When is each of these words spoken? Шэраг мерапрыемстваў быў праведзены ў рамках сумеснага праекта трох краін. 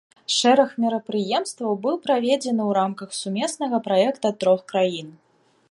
Шэраг 0.35 0.71
мерапрыемстваў 0.85 1.73
быў 1.83 1.95
праведзены 2.07 2.61
ў 2.69 2.79
рамках 2.79 3.09
сумеснага 3.21 3.77
праекта 3.91 4.27
трох 4.45 4.61
краін. 4.73 5.17